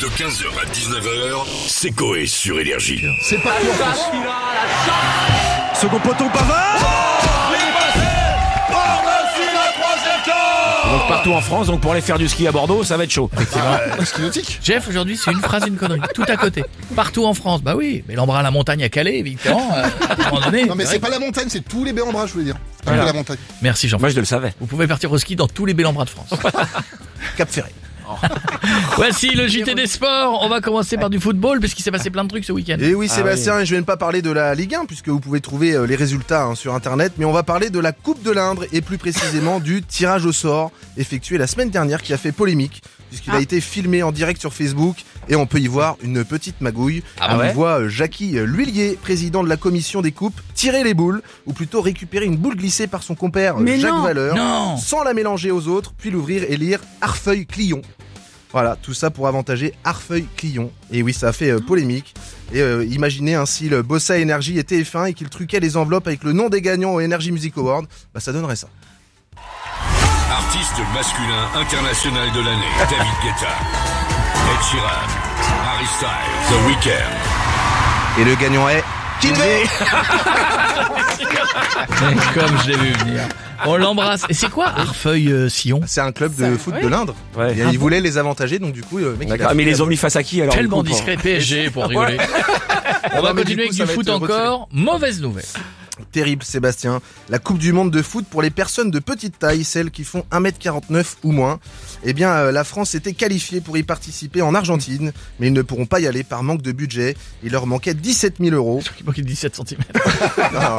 De 0.00 0.06
15h 0.06 0.46
à 0.62 0.66
19h, 0.72 1.44
c'est 1.66 1.90
Coé 1.90 2.26
sur 2.26 2.60
Énergie. 2.60 3.04
C'est 3.22 3.38
parti 3.42 3.66
en 3.68 3.72
France. 3.72 4.10
Second 5.80 5.98
poteau 5.98 6.24
Pavard 6.32 6.78
Donc 10.92 11.08
partout 11.08 11.32
en 11.32 11.40
France, 11.40 11.66
donc 11.66 11.80
pour 11.80 11.92
aller 11.92 12.00
faire 12.00 12.16
du 12.18 12.28
ski 12.28 12.46
à 12.46 12.52
Bordeaux, 12.52 12.84
ça 12.84 12.96
va 12.96 13.04
être 13.04 13.10
chaud. 13.10 13.28
Ski 14.04 14.22
nautique 14.22 14.60
Jeff, 14.62 14.88
aujourd'hui, 14.88 15.16
c'est 15.16 15.32
une 15.32 15.40
phrase, 15.40 15.64
une 15.66 15.76
connerie. 15.76 16.00
Tout 16.14 16.24
à 16.28 16.36
côté. 16.36 16.64
Partout 16.94 17.26
en 17.26 17.34
France. 17.34 17.62
Bah 17.62 17.74
oui, 17.76 18.04
mais 18.08 18.14
l'embrun 18.14 18.38
à 18.38 18.42
la 18.42 18.50
montagne 18.52 18.82
à 18.84 18.88
Calais, 18.88 19.18
évidemment. 19.18 19.68
euh, 19.76 19.82
à 19.82 20.26
un 20.26 20.30
moment 20.30 20.40
donné. 20.46 20.64
Non 20.64 20.74
mais 20.76 20.86
c'est 20.86 20.98
pas 21.00 21.10
la 21.10 21.18
montagne, 21.18 21.48
c'est 21.48 21.66
tous 21.66 21.84
les 21.84 21.92
bras, 21.92 22.26
je 22.26 22.32
voulais 22.32 22.44
dire. 22.46 22.56
C'est 22.84 22.90
Voilà. 22.90 23.04
la 23.04 23.12
montagne. 23.12 23.36
Merci 23.62 23.88
jean 23.88 23.98
Moi 23.98 24.08
je 24.10 24.18
le 24.18 24.24
savais. 24.24 24.54
Vous 24.60 24.66
pouvez 24.66 24.86
partir 24.86 25.10
au 25.10 25.18
ski 25.18 25.34
dans 25.36 25.48
tous 25.48 25.66
les 25.66 25.74
bel 25.74 25.86
embras 25.86 26.04
de 26.04 26.10
France. 26.10 26.30
Cap 27.36 27.50
Ferré. 27.50 27.70
Voici 28.98 29.28
le 29.30 29.46
JT 29.46 29.76
des 29.76 29.86
sports. 29.86 30.40
On 30.42 30.48
va 30.48 30.60
commencer 30.60 30.96
par 30.96 31.08
du 31.08 31.20
football, 31.20 31.60
parce 31.60 31.72
qu'il 31.72 31.84
s'est 31.84 31.92
passé 31.92 32.10
plein 32.10 32.24
de 32.24 32.28
trucs 32.28 32.44
ce 32.44 32.50
week-end. 32.50 32.78
Et 32.80 32.96
oui 32.96 33.06
Ah 33.08 33.14
Sébastien, 33.14 33.60
et 33.60 33.64
je 33.64 33.72
vais 33.76 33.80
ne 33.80 33.86
pas 33.86 33.96
parler 33.96 34.22
de 34.22 34.30
la 34.32 34.56
Ligue 34.56 34.74
1 34.74 34.86
puisque 34.86 35.06
vous 35.08 35.20
pouvez 35.20 35.40
trouver 35.40 35.74
euh, 35.74 35.86
les 35.86 35.94
résultats 35.94 36.42
hein, 36.42 36.56
sur 36.56 36.74
internet, 36.74 37.12
mais 37.16 37.24
on 37.24 37.30
va 37.30 37.44
parler 37.44 37.70
de 37.70 37.78
la 37.78 37.92
Coupe 37.92 38.24
de 38.24 38.32
l'Indre 38.32 38.64
et 38.72 38.80
plus 38.80 38.98
précisément 38.98 39.60
du 39.60 39.82
tirage 39.82 40.26
au 40.26 40.32
sort 40.32 40.72
effectué 40.96 41.38
la 41.38 41.46
semaine 41.46 41.70
dernière 41.70 42.02
qui 42.02 42.12
a 42.12 42.16
fait 42.16 42.32
polémique 42.32 42.82
puisqu'il 43.08 43.32
a 43.32 43.40
été 43.40 43.60
filmé 43.60 44.02
en 44.02 44.10
direct 44.10 44.40
sur 44.40 44.52
Facebook 44.52 44.96
et 45.28 45.36
on 45.36 45.46
peut 45.46 45.60
y 45.60 45.68
voir 45.68 45.96
une 46.02 46.24
petite 46.24 46.60
magouille. 46.60 47.04
Ah 47.20 47.36
on 47.36 47.38
ouais 47.38 47.50
y 47.50 47.54
voit 47.54 47.82
euh, 47.82 47.88
Jackie 47.88 48.36
euh, 48.36 48.46
L'Huillier, 48.46 48.98
président 49.00 49.44
de 49.44 49.48
la 49.48 49.56
commission 49.56 50.02
des 50.02 50.12
coupes, 50.12 50.38
tirer 50.54 50.82
les 50.82 50.92
boules 50.92 51.22
ou 51.46 51.52
plutôt 51.52 51.80
récupérer 51.80 52.26
une 52.26 52.36
boule 52.36 52.56
glissée 52.56 52.88
par 52.88 53.04
son 53.04 53.14
compère 53.14 53.58
Mais 53.58 53.78
Jacques 53.78 53.92
non 53.92 54.02
Valeur 54.02 54.34
Non 54.34 54.76
sans 54.76 55.04
la 55.04 55.14
mélanger 55.14 55.52
aux 55.52 55.68
autres, 55.68 55.92
puis 55.96 56.10
l'ouvrir 56.10 56.42
et 56.48 56.56
lire 56.56 56.80
Arfeuille 57.00 57.46
Clion. 57.46 57.80
Voilà, 58.52 58.76
tout 58.76 58.94
ça 58.94 59.10
pour 59.10 59.28
avantager 59.28 59.74
Arfeuille 59.84 60.26
Clion. 60.36 60.70
Et 60.90 61.02
oui, 61.02 61.12
ça 61.12 61.28
a 61.28 61.32
fait 61.32 61.50
euh, 61.50 61.60
polémique. 61.60 62.14
Et 62.52 62.60
euh, 62.62 62.84
imaginez 62.86 63.34
ainsi 63.34 63.68
le 63.68 63.82
Bossa 63.82 64.18
Energy 64.18 64.58
et 64.58 64.62
TF1 64.62 65.10
et 65.10 65.14
qu'il 65.14 65.28
truquait 65.28 65.60
les 65.60 65.76
enveloppes 65.76 66.06
avec 66.06 66.24
le 66.24 66.32
nom 66.32 66.48
des 66.48 66.62
gagnants 66.62 66.92
au 66.94 67.00
Energy 67.00 67.30
Music 67.30 67.56
Award, 67.58 67.86
bah 68.14 68.20
ça 68.20 68.32
donnerait 68.32 68.56
ça. 68.56 68.68
Artiste 70.30 70.80
masculin 70.94 71.48
international 71.54 72.32
de 72.32 72.40
l'année, 72.40 72.72
David 72.78 73.14
Guetta. 73.22 73.52
Ed 74.48 74.62
Sheeran. 74.70 75.08
Harry 75.66 75.86
Styles. 75.96 76.08
The 76.48 76.66
Weeknd. 76.66 77.14
Et 78.20 78.24
le 78.24 78.34
gagnant 78.34 78.68
est 78.68 78.82
Kinvey 79.20 79.64
Comme 82.34 82.58
je 82.64 82.70
l'ai 82.70 82.76
vu 82.76 82.92
venir. 83.04 83.22
On 83.66 83.76
l'embrasse. 83.76 84.24
Et 84.28 84.34
c'est 84.34 84.48
quoi 84.50 84.66
Arfeuille 84.68 85.32
euh, 85.32 85.48
Sillon 85.48 85.80
C'est 85.86 86.00
un 86.00 86.12
club 86.12 86.34
de 86.36 86.56
foot 86.56 86.74
de 86.80 86.86
l'Indre. 86.86 87.14
Ouais. 87.36 87.54
Et 87.56 87.62
il 87.72 87.78
voulait 87.78 88.00
les 88.00 88.16
avantager, 88.18 88.58
donc 88.58 88.72
du 88.72 88.82
coup, 88.82 88.98
le 88.98 89.16
mec. 89.16 89.28
il 89.28 89.32
a 89.32 89.36
D'accord, 89.36 89.54
mais 89.54 89.62
ils 89.62 89.66
fait 89.66 89.70
les 89.72 89.78
la 89.78 89.84
ont 89.84 89.86
mis 89.86 89.96
face 89.96 90.16
à 90.16 90.22
qui 90.22 90.40
alors 90.40 90.54
du 90.54 90.58
Tellement 90.60 90.78
coup, 90.82 90.88
discret 90.88 91.16
PSG 91.22 91.70
pour 91.70 91.86
rigoler. 91.86 92.18
On 93.14 93.22
va 93.22 93.28
Non, 93.30 93.34
mais 93.34 93.44
du 93.44 93.56
continuer 93.56 93.56
coup, 93.56 93.60
avec 93.62 93.72
ça 93.74 93.82
du 93.84 93.88
va 93.88 93.94
foot 93.94 94.08
être 94.08 94.14
retiré. 94.20 94.42
encore. 94.42 94.68
Mauvaise 94.72 95.20
nouvelle. 95.20 95.44
Terrible 96.10 96.42
Sébastien. 96.44 97.00
La 97.28 97.38
Coupe 97.38 97.58
du 97.58 97.72
Monde 97.72 97.90
de 97.90 98.02
foot 98.02 98.24
pour 98.28 98.42
les 98.42 98.50
personnes 98.50 98.90
de 98.90 98.98
petite 98.98 99.38
taille, 99.38 99.64
celles 99.64 99.90
qui 99.90 100.04
font 100.04 100.24
1m49 100.32 101.04
ou 101.24 101.32
moins. 101.32 101.58
Eh 102.04 102.12
bien, 102.12 102.30
euh, 102.32 102.52
la 102.52 102.64
France 102.64 102.94
était 102.94 103.12
qualifiée 103.12 103.60
pour 103.60 103.76
y 103.76 103.82
participer 103.82 104.42
en 104.42 104.54
Argentine, 104.54 105.12
mais 105.40 105.48
ils 105.48 105.52
ne 105.52 105.62
pourront 105.62 105.86
pas 105.86 106.00
y 106.00 106.06
aller 106.06 106.22
par 106.24 106.42
manque 106.42 106.62
de 106.62 106.72
budget. 106.72 107.16
Il 107.42 107.52
leur 107.52 107.66
manquait 107.66 107.94
17 107.94 108.36
000 108.40 108.54
euros. 108.54 108.82
Il 109.00 109.06
manquait 109.06 109.22
17 109.22 109.54
cm. 109.56 109.78
Non, 110.52 110.78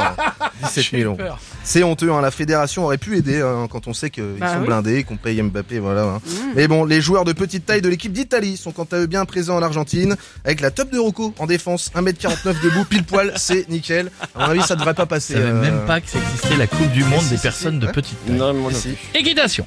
17 0.63 0.91
000 0.91 1.03
euros. 1.17 1.17
C'est 1.63 1.83
honteux, 1.83 2.11
hein. 2.11 2.21
la 2.21 2.31
fédération 2.31 2.85
aurait 2.85 2.97
pu 2.97 3.17
aider 3.17 3.41
hein, 3.41 3.67
quand 3.69 3.87
on 3.87 3.93
sait 3.93 4.09
qu'ils 4.09 4.23
Bah 4.39 4.53
sont 4.53 4.59
oui. 4.61 4.65
blindés, 4.65 5.03
qu'on 5.03 5.17
paye 5.17 5.41
Mbappé, 5.41 5.79
voilà. 5.79 6.03
hein. 6.03 6.21
Mais 6.55 6.67
bon, 6.67 6.83
les 6.85 7.01
joueurs 7.01 7.25
de 7.25 7.33
petite 7.33 7.65
taille 7.65 7.81
de 7.81 7.89
l'équipe 7.89 8.11
d'Italie 8.11 8.57
sont 8.57 8.71
quant 8.71 8.87
à 8.91 8.97
eux 8.97 9.05
bien 9.05 9.25
présents 9.25 9.57
en 9.57 9.61
Argentine, 9.61 10.15
avec 10.43 10.61
la 10.61 10.71
top 10.71 10.91
de 10.91 10.97
Rocco 10.99 11.33
en 11.39 11.45
défense, 11.45 11.91
1m49 11.95 12.61
debout, 12.63 12.85
pile 12.85 13.03
poil, 13.03 13.33
c'est 13.37 13.69
nickel. 13.69 14.11
À 14.35 14.45
mon 14.47 14.51
avis, 14.51 14.63
ça 14.63 14.75
devrait 14.75 14.93
pas 14.93 15.05
Je 15.19 15.33
passer. 15.33 15.33
savais 15.33 15.45
euh, 15.49 15.61
même 15.61 15.85
pas 15.85 16.01
que 16.01 16.09
ça 16.09 16.19
existait 16.19 16.57
la 16.57 16.67
Coupe 16.67 16.91
du 16.91 17.03
Monde 17.03 17.27
des 17.29 17.37
personnes 17.37 17.79
de 17.79 17.87
petite 17.87 18.17
taille. 18.25 18.35
Non, 18.37 18.53
moi 18.53 18.71
non. 18.71 18.79
Équitation. 19.15 19.65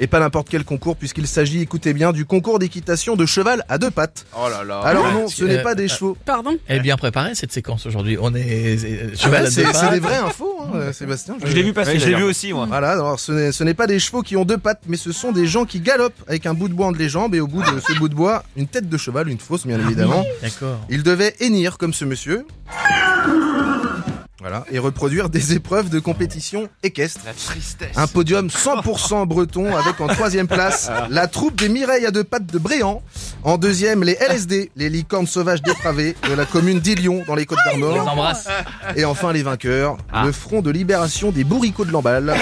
Et 0.00 0.06
pas 0.06 0.20
n'importe 0.20 0.46
quel 0.48 0.62
concours, 0.62 0.94
puisqu'il 0.94 1.26
s'agit, 1.26 1.60
écoutez 1.60 1.92
bien, 1.92 2.12
du 2.12 2.24
concours 2.24 2.60
d'équitation 2.60 3.16
de 3.16 3.26
cheval 3.26 3.64
à 3.68 3.78
deux 3.78 3.90
pattes. 3.90 4.26
Oh 4.36 4.48
là 4.48 4.62
là. 4.62 4.78
Alors 4.84 5.10
non, 5.12 5.26
ce 5.26 5.42
n'est 5.44 5.58
Euh, 5.58 5.62
pas 5.64 5.74
des 5.74 5.86
euh, 5.86 5.88
chevaux. 5.88 6.16
Pardon 6.24 6.56
Elle 6.68 6.76
est 6.76 6.80
bien 6.82 6.96
préparée 6.96 7.34
cette 7.34 7.50
séquence 7.50 7.84
aujourd'hui. 7.84 8.16
On 8.20 8.32
est 8.32 8.78
euh, 8.84 9.10
Ah 9.12 9.16
cheval 9.16 9.46
à 9.46 9.50
c'est 9.50 9.62
deux 9.64 9.66
c'est 9.66 9.72
pattes. 9.72 9.92
des 9.94 9.98
vraies 9.98 10.18
infos, 10.18 10.54
hein, 10.62 10.70
euh, 10.76 10.92
Sébastien. 10.92 11.36
Je 11.44 11.52
l'ai 11.52 11.64
vu 11.64 11.72
passer. 11.72 11.98
je 11.98 12.06
l'ai 12.06 12.14
vu 12.14 12.22
aussi, 12.22 12.52
moi. 12.52 12.66
Voilà, 12.68 12.92
alors 12.92 13.18
ce 13.18 13.32
n'est 13.32 13.50
ce 13.50 13.64
n'est 13.64 13.74
pas 13.74 13.88
des 13.88 13.98
chevaux 13.98 14.22
qui 14.22 14.36
ont 14.36 14.44
deux 14.44 14.58
pattes, 14.58 14.82
mais 14.86 14.96
ce 14.96 15.10
sont 15.10 15.32
des 15.32 15.48
gens 15.48 15.64
qui 15.64 15.80
galopent 15.80 16.22
avec 16.28 16.46
un 16.46 16.54
bout 16.54 16.68
de 16.68 16.74
bois 16.74 16.86
entre 16.86 16.98
les 17.00 17.08
jambes 17.08 17.34
et 17.34 17.40
au 17.40 17.48
bout 17.48 17.62
de 17.64 17.80
ce 17.80 17.98
bout 17.98 18.08
de 18.08 18.14
bois, 18.14 18.44
une 18.56 18.68
tête 18.68 18.88
de 18.88 18.96
cheval, 18.96 19.28
une 19.28 19.40
fausse 19.40 19.66
bien 19.66 19.80
évidemment. 19.80 20.24
D'accord. 20.42 20.78
Ils 20.90 21.02
devaient 21.02 21.34
hennir 21.40 21.76
comme 21.76 21.92
ce 21.92 22.04
monsieur. 22.04 22.46
Voilà, 24.40 24.64
et 24.70 24.78
reproduire 24.78 25.30
des 25.30 25.54
épreuves 25.54 25.88
de 25.88 25.98
compétition 25.98 26.68
équestre. 26.84 27.20
La 27.26 27.32
tristesse. 27.32 27.96
Un 27.96 28.06
podium 28.06 28.46
100% 28.46 29.26
breton 29.26 29.74
avec 29.74 30.00
en 30.00 30.06
troisième 30.06 30.46
place 30.46 30.90
la 31.10 31.26
troupe 31.26 31.56
des 31.56 31.68
Mireilles 31.68 32.06
à 32.06 32.12
deux 32.12 32.22
pattes 32.22 32.46
de 32.46 32.58
Bréant. 32.58 33.02
En 33.42 33.58
deuxième, 33.58 34.04
les 34.04 34.16
LSD, 34.20 34.70
les 34.76 34.90
licornes 34.90 35.26
sauvages 35.26 35.60
dépravées 35.62 36.14
de 36.28 36.34
la 36.34 36.44
commune 36.44 36.78
d'Ilion 36.78 37.24
dans 37.26 37.34
les 37.34 37.46
Côtes 37.46 37.58
On 37.66 37.76
les 37.76 37.80
d'Armor. 37.82 38.08
embrasse. 38.12 38.46
Et 38.94 39.04
enfin 39.04 39.32
les 39.32 39.42
vainqueurs, 39.42 39.96
le 40.24 40.30
front 40.30 40.62
de 40.62 40.70
libération 40.70 41.32
des 41.32 41.42
bourricots 41.42 41.84
de 41.84 41.90
l'emballe. 41.90 42.36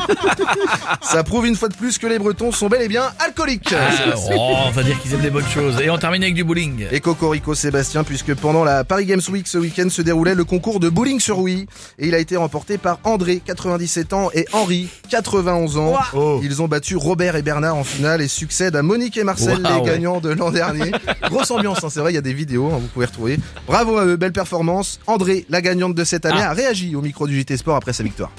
Ça 1.02 1.22
prouve 1.24 1.46
une 1.46 1.56
fois 1.56 1.68
de 1.68 1.74
plus 1.74 1.98
que 1.98 2.06
les 2.06 2.18
Bretons 2.18 2.52
sont 2.52 2.68
bel 2.68 2.82
et 2.82 2.88
bien 2.88 3.04
alcooliques. 3.18 3.72
Ah, 3.72 4.14
oh, 4.34 4.54
on 4.66 4.70
va 4.70 4.82
dire 4.82 5.00
qu'ils 5.00 5.14
aiment 5.14 5.20
des 5.20 5.30
bonnes 5.30 5.46
choses. 5.48 5.80
Et 5.80 5.90
on 5.90 5.98
termine 5.98 6.22
avec 6.22 6.34
du 6.34 6.44
bowling. 6.44 6.86
Et 6.90 7.00
Cocorico 7.00 7.54
Sébastien, 7.54 8.04
puisque 8.04 8.34
pendant 8.34 8.64
la 8.64 8.84
Paris 8.84 9.06
Games 9.06 9.20
Week 9.30 9.46
ce 9.46 9.58
week-end 9.58 9.88
se 9.90 10.02
déroulait 10.02 10.34
le 10.34 10.44
concours 10.44 10.80
de 10.80 10.88
bowling 10.88 11.20
sur 11.20 11.38
Wii. 11.40 11.66
Et 11.98 12.08
il 12.08 12.14
a 12.14 12.18
été 12.18 12.36
remporté 12.36 12.78
par 12.78 12.98
André, 13.04 13.40
97 13.44 14.12
ans, 14.12 14.30
et 14.34 14.46
Henri, 14.52 14.88
91 15.10 15.78
ans. 15.78 15.94
Ils 16.42 16.62
ont 16.62 16.68
battu 16.68 16.96
Robert 16.96 17.36
et 17.36 17.42
Bernard 17.42 17.76
en 17.76 17.84
finale 17.84 18.20
et 18.20 18.28
succèdent 18.28 18.76
à 18.76 18.82
Monique 18.82 19.16
et 19.16 19.24
Marcel, 19.24 19.58
Wow. 19.64 19.84
les 19.84 19.90
gagnants 19.90 20.20
de 20.20 20.30
l'an 20.30 20.50
dernier. 20.50 20.90
Grosse 21.30 21.50
ambiance, 21.50 21.82
hein, 21.84 21.88
c'est 21.90 22.00
vrai, 22.00 22.12
il 22.12 22.14
y 22.14 22.18
a 22.18 22.22
des 22.22 22.32
vidéos, 22.34 22.66
hein, 22.72 22.78
vous 22.80 22.88
pouvez 22.88 23.06
retrouver. 23.06 23.38
Bravo 23.66 23.96
à 23.98 24.04
eux, 24.04 24.16
belle 24.16 24.32
performance. 24.32 25.00
André, 25.06 25.46
la 25.48 25.60
gagnante 25.62 25.94
de 25.94 26.04
cette 26.04 26.24
année, 26.26 26.40
Ah. 26.42 26.50
a 26.50 26.52
réagi 26.52 26.94
au 26.96 27.00
micro 27.02 27.26
du 27.26 27.38
JT 27.40 27.56
Sport 27.56 27.76
après 27.76 27.92
sa 27.92 28.02
victoire. 28.02 28.30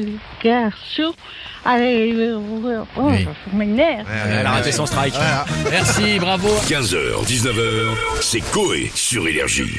Toujours 0.00 0.10
avoir 0.42 0.42
ouvert 0.42 0.42
garçon. 0.42 1.14
Allez, 1.64 2.12
euh, 2.16 2.38
oh, 2.96 3.02
Oui. 3.02 3.26
je 3.52 3.56
m'énerve. 3.56 4.06
Elle 4.28 4.46
a 4.46 4.50
raté 4.50 4.72
son 4.72 4.86
strike. 4.86 5.14
Merci, 5.70 6.18
bravo. 6.18 6.48
15h, 6.68 7.24
19h, 7.24 7.94
c'est 8.20 8.40
Coé 8.40 8.90
sur 8.94 9.26
Énergie. 9.28 9.78